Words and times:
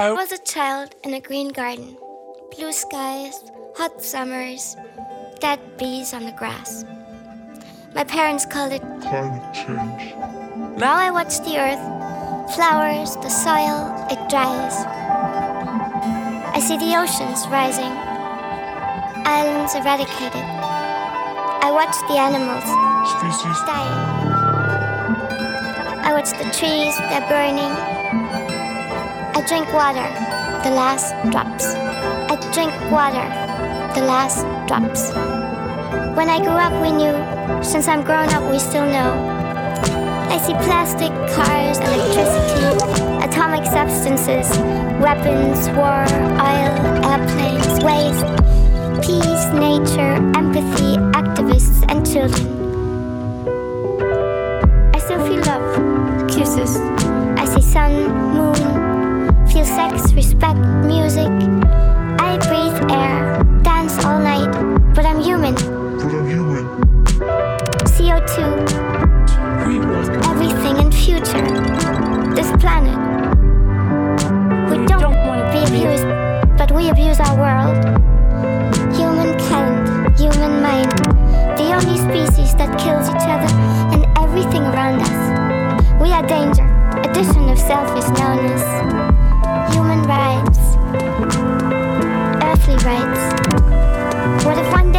I 0.00 0.12
was 0.12 0.32
a 0.32 0.38
child 0.38 0.94
in 1.04 1.12
a 1.12 1.20
green 1.20 1.50
garden. 1.50 1.94
Blue 2.56 2.72
skies, 2.72 3.44
hot 3.76 4.00
summers, 4.00 4.74
dead 5.40 5.60
bees 5.76 6.14
on 6.14 6.24
the 6.24 6.32
grass. 6.32 6.86
My 7.94 8.04
parents 8.04 8.46
called 8.46 8.72
it 8.72 8.80
climate 9.02 9.44
change. 9.52 10.16
Now 10.80 10.96
I 10.96 11.10
watch 11.10 11.36
the 11.44 11.60
earth, 11.60 11.84
flowers, 12.56 13.14
the 13.16 13.28
soil, 13.28 13.92
it 14.08 14.16
dries. 14.30 14.72
I 16.56 16.60
see 16.64 16.78
the 16.78 16.96
oceans 16.96 17.46
rising, 17.52 17.92
islands 19.28 19.74
eradicated. 19.74 20.48
I 21.60 21.68
watch 21.76 21.92
the 22.08 22.16
animals 22.16 22.64
Species 23.20 23.60
dying. 23.68 24.00
I 26.00 26.12
watch 26.14 26.30
the 26.30 26.48
trees, 26.56 26.96
they're 26.96 27.28
burning. 27.28 27.99
I 29.40 29.46
drink 29.46 29.72
water, 29.72 30.04
the 30.68 30.76
last 30.76 31.14
drops. 31.32 31.64
I 31.64 32.36
drink 32.52 32.72
water, 32.92 33.24
the 33.98 34.04
last 34.04 34.44
drops. 34.68 35.08
When 36.14 36.28
I 36.28 36.40
grew 36.40 36.60
up, 36.60 36.74
we 36.82 36.92
knew. 36.92 37.16
Since 37.64 37.88
I'm 37.88 38.04
grown 38.04 38.28
up, 38.36 38.44
we 38.52 38.58
still 38.58 38.84
know. 38.84 39.16
I 40.28 40.36
see 40.36 40.52
plastic, 40.68 41.08
cars, 41.32 41.78
electricity, 41.78 42.68
atomic 43.24 43.64
substances, 43.64 44.46
weapons, 45.00 45.70
war, 45.72 46.04
oil, 46.36 46.76
airplanes, 47.08 47.80
waste, 47.80 48.28
peace, 49.00 49.46
nature, 49.56 50.20
empathy, 50.36 51.00
activists, 51.16 51.80
and 51.88 52.04
children. 52.04 52.44
I 54.94 54.98
still 54.98 55.24
feel 55.24 55.40
love, 55.48 56.28
kisses. 56.28 56.76
I 57.40 57.46
see 57.46 57.62
sun, 57.62 58.29
feel 59.64 59.76
sex, 59.76 60.12
respect, 60.14 60.58
music. 60.86 61.28
I 62.18 62.38
breathe 62.48 62.90
air, 62.90 63.44
dance 63.62 64.02
all 64.04 64.18
night, 64.18 64.50
but 64.94 65.04
I'm 65.04 65.20
human. 65.20 65.54
but 65.54 66.14
I'm 66.14 66.28
human. 66.28 66.64
CO2, 67.84 68.36
everything 70.30 70.78
and 70.78 70.94
future. 70.94 71.44
This 72.34 72.50
planet. 72.62 72.98
We 74.70 74.86
don't 74.86 75.16
want 75.26 75.40
to 75.42 75.48
be 75.52 75.60
abused, 75.68 76.08
but 76.56 76.72
we 76.72 76.88
abuse 76.88 77.20
our 77.20 77.36
world. 77.36 77.76
Human 78.96 79.36
Humankind, 79.36 80.18
human 80.18 80.62
mind, 80.62 80.92
the 81.58 81.72
only 81.76 81.98
species 81.98 82.54
that 82.54 82.78
kills 82.78 83.08
each 83.08 83.28
other 83.28 83.52
and 83.92 84.06
everything 84.18 84.62
around 84.62 85.00
us. 85.02 86.00
We 86.00 86.12
are 86.12 86.26
danger. 86.26 86.66
Addition 87.04 87.48
of 87.48 87.58
self 87.58 87.96
is 87.98 88.08
known 88.18 88.38
as 88.46 89.09
human 89.72 90.02
rights, 90.02 90.58
earthly 92.44 92.76
rights. 92.84 93.22
What 94.44 94.58
if 94.58 94.72
one 94.72 94.89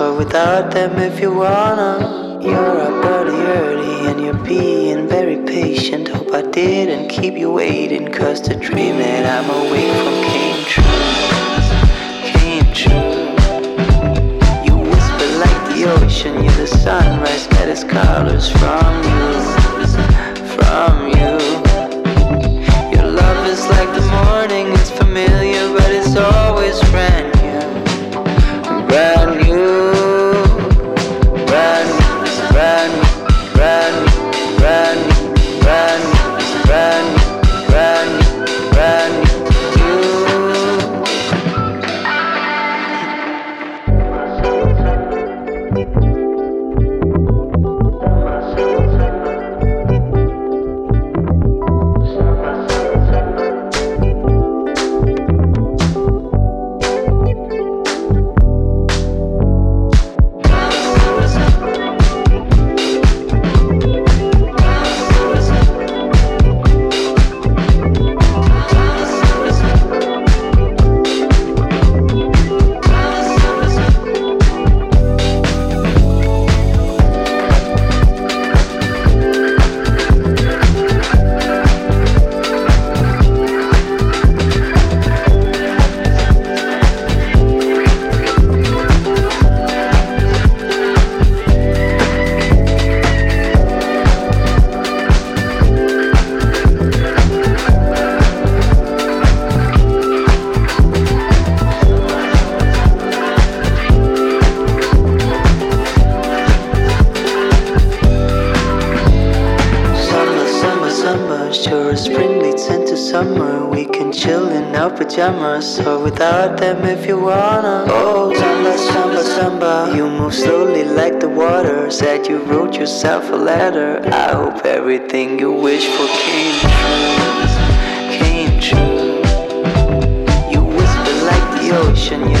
or 0.00 0.14
without 0.14 0.45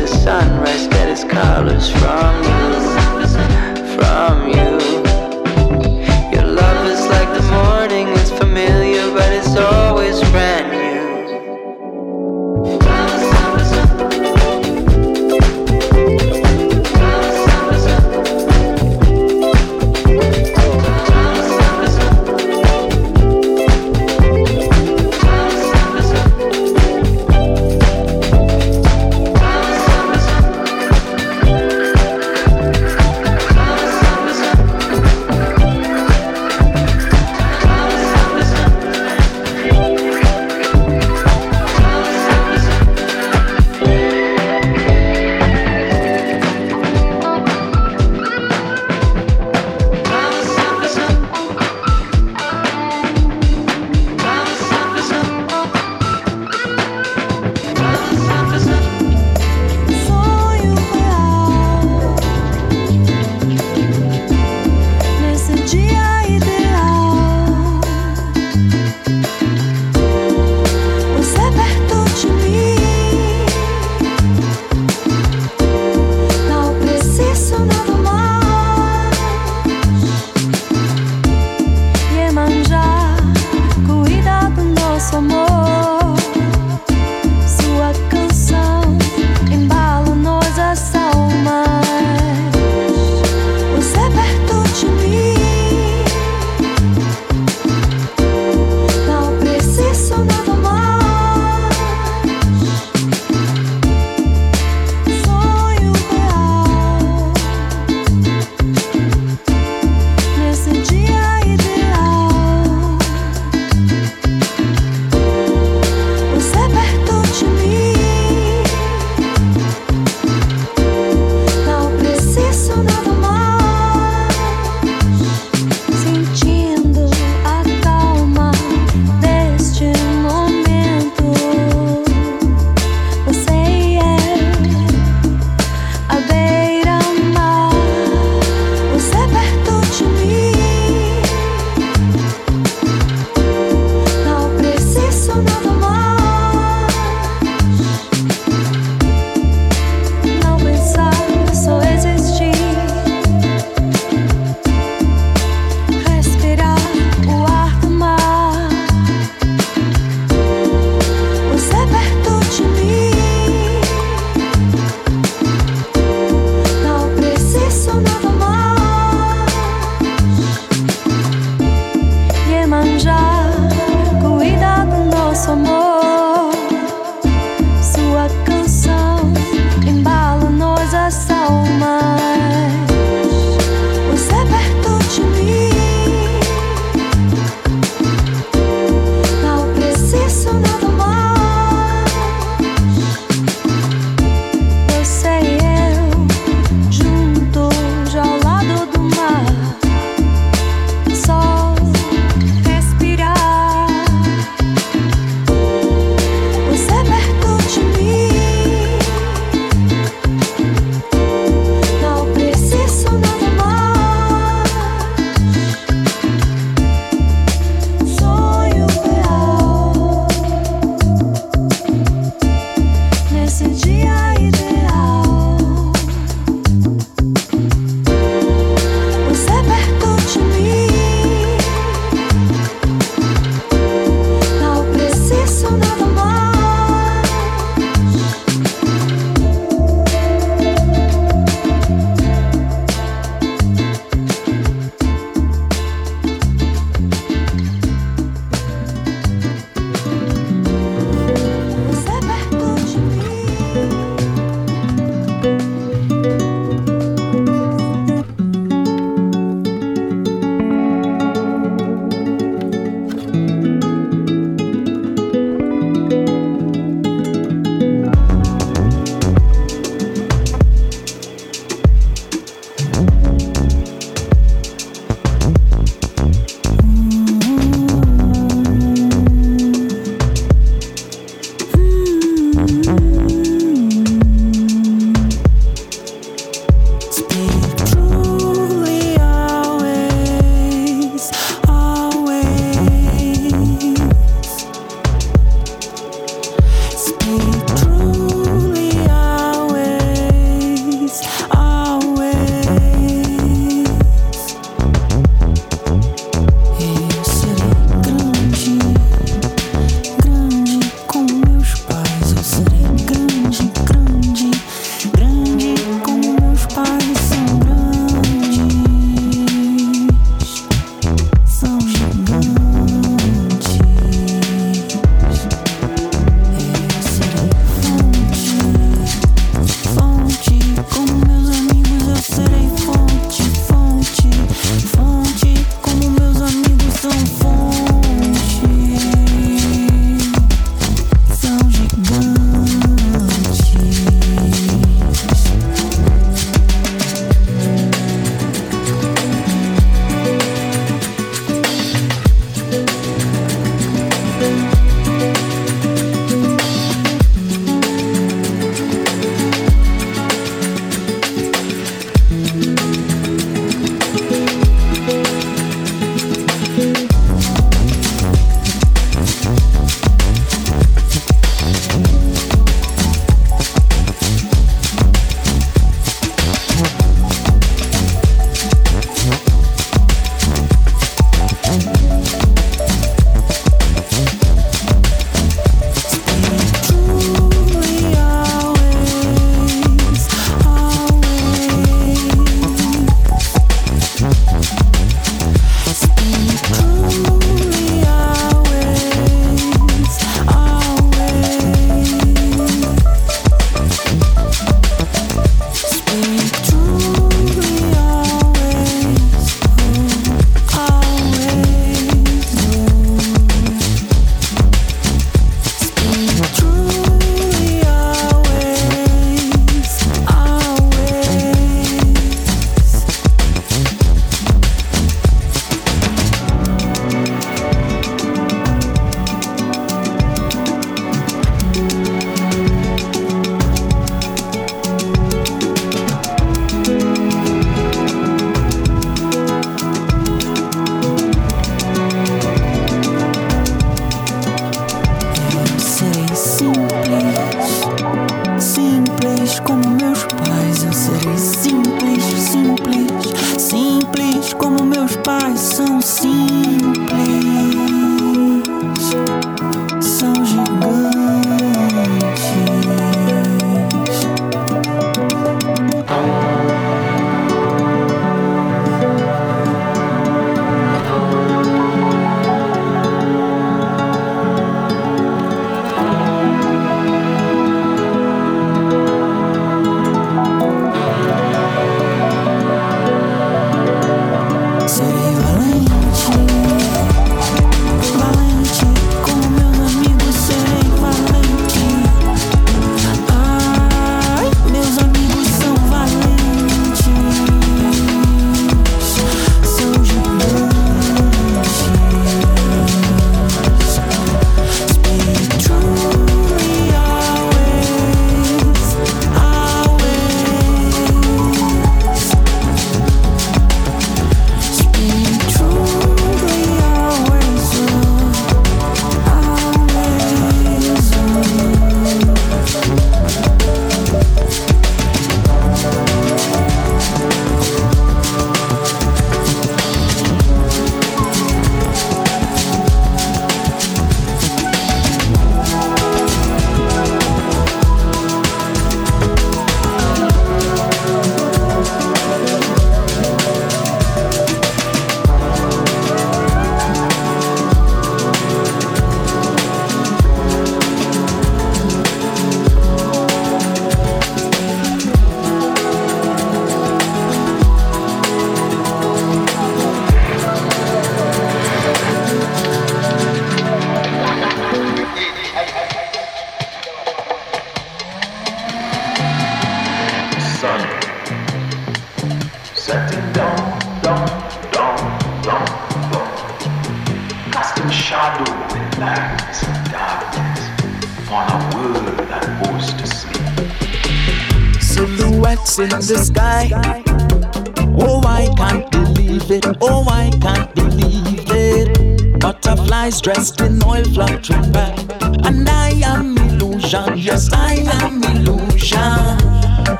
the 0.00 0.06
sunrise 0.06 0.88
that 0.88 1.08
is 1.10 1.24
colors 1.24 1.90
from 1.90 2.32
you, 2.48 2.70
from 3.96 4.48
you. 4.48 4.70
Your 6.32 6.46
love 6.46 6.86
is 6.86 7.06
like 7.08 7.28
the 7.36 7.42
morning. 7.52 7.79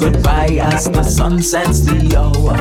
Goodbye 0.00 0.58
as 0.62 0.86
the 0.86 1.02
sun 1.02 1.42
sets 1.42 1.80
the 1.80 2.16
hour. 2.16 2.56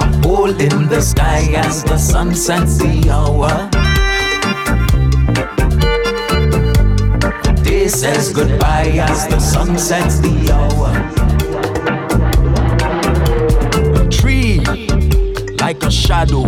A 0.00 0.06
hole 0.22 0.50
in 0.60 0.88
the 0.88 1.00
sky 1.00 1.50
as 1.56 1.82
the 1.82 1.96
sun 1.96 2.34
sets 2.34 2.76
the 2.76 3.08
hour. 3.10 3.70
Day 7.64 7.88
says 7.88 8.32
goodbye 8.34 8.92
as 9.08 9.26
the 9.28 9.40
sun 9.40 9.78
sets 9.78 10.18
the 10.20 10.34
hour. 10.52 10.92
A 14.02 14.08
Tree 14.10 14.60
like 15.58 15.82
a 15.82 15.90
shadow, 15.90 16.42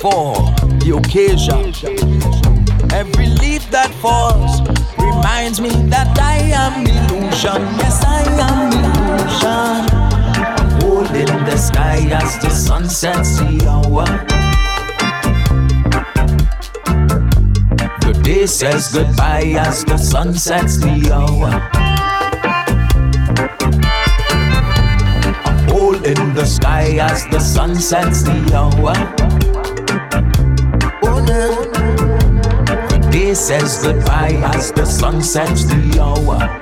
for 0.00 0.34
the 0.80 0.96
occasion. 0.96 1.74
Every 2.92 3.26
leaf 3.26 3.70
that 3.70 3.90
falls 4.00 4.60
reminds 4.98 5.60
me 5.60 5.70
that 5.90 6.18
I 6.18 6.36
am 6.64 6.86
illusion. 6.86 7.62
Yes, 7.78 8.02
I 8.04 8.22
am 8.48 8.72
illusion 8.72 10.00
gold 10.90 11.14
in 11.16 11.44
the 11.44 11.56
sky 11.56 11.98
as 12.10 12.38
the 12.38 12.50
sun 12.50 12.88
sets 12.88 13.38
the 13.38 13.66
hour. 13.68 14.06
The 18.00 18.12
day 18.22 18.46
says 18.46 18.92
goodbye 18.92 19.54
as 19.56 19.84
the 19.84 19.96
sun 19.96 20.34
sets 20.34 20.78
the 20.78 21.12
hour. 21.12 21.50
Hole 25.70 25.94
in 26.04 26.34
the 26.34 26.44
sky 26.44 26.98
as 27.00 27.26
the 27.28 27.40
sun 27.40 27.74
sets 27.74 28.22
the 28.22 28.38
hour. 28.54 29.19
Says 33.32 33.80
goodbye 33.80 34.40
as 34.42 34.72
the 34.72 34.84
day 35.64 36.59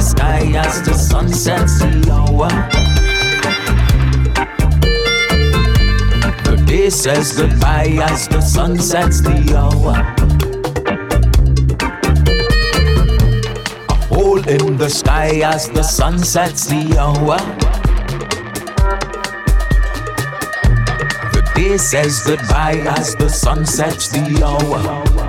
says 0.00 0.14
goodbye 0.14 0.58
as 0.58 0.82
the 0.82 0.94
sun 0.94 1.28
sets 1.28 1.78
the 1.78 2.10
hour. 2.10 2.48
The 6.44 6.64
day 6.66 6.90
says 6.90 7.32
goodbye 7.36 7.98
as 8.02 8.26
the 8.28 8.40
sun 8.40 8.78
sets 8.78 9.20
the 9.20 9.36
hour. 9.56 9.96
A 13.90 13.94
hole 14.06 14.48
in 14.48 14.78
the 14.78 14.88
sky 14.88 15.42
as 15.44 15.68
the 15.68 15.82
sun 15.82 16.18
sets 16.18 16.66
the 16.66 16.98
hour. 16.98 17.38
The 21.32 21.42
day 21.54 21.76
says 21.76 22.22
goodbye 22.26 22.82
as 22.98 23.14
the 23.16 23.28
sun 23.28 23.66
sets 23.66 24.08
the 24.08 24.42
hour. 24.44 25.19